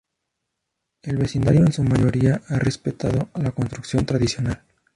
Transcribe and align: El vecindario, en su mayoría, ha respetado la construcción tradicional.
El 1.03 1.17
vecindario, 1.17 1.61
en 1.61 1.71
su 1.73 1.83
mayoría, 1.83 2.41
ha 2.47 2.57
respetado 2.57 3.29
la 3.35 3.51
construcción 3.51 4.03
tradicional. 4.03 4.63